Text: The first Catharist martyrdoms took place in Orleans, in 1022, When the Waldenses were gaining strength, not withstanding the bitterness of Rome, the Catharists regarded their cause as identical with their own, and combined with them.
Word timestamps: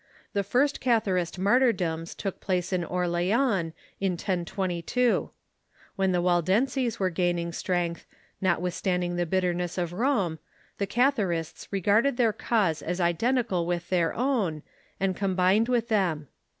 The 0.33 0.41
first 0.41 0.79
Catharist 0.81 1.37
martyrdoms 1.37 2.15
took 2.15 2.39
place 2.39 2.73
in 2.73 2.83
Orleans, 2.83 3.71
in 3.99 4.13
1022, 4.13 5.29
When 5.95 6.11
the 6.11 6.23
Waldenses 6.23 6.99
were 6.99 7.11
gaining 7.11 7.51
strength, 7.51 8.07
not 8.41 8.63
withstanding 8.63 9.15
the 9.15 9.27
bitterness 9.27 9.77
of 9.77 9.93
Rome, 9.93 10.39
the 10.79 10.87
Catharists 10.87 11.67
regarded 11.69 12.17
their 12.17 12.33
cause 12.33 12.81
as 12.81 12.99
identical 12.99 13.67
with 13.67 13.89
their 13.89 14.11
own, 14.15 14.63
and 14.99 15.15
combined 15.15 15.69
with 15.69 15.89
them. 15.89 16.29